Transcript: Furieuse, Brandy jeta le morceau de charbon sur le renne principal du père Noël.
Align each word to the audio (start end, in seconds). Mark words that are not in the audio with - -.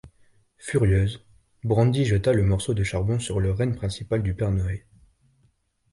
Furieuse, 0.57 1.23
Brandy 1.63 2.05
jeta 2.05 2.33
le 2.33 2.41
morceau 2.41 2.73
de 2.73 2.83
charbon 2.83 3.19
sur 3.19 3.39
le 3.39 3.51
renne 3.51 3.75
principal 3.75 4.23
du 4.23 4.33
père 4.33 4.49
Noël. 4.49 4.83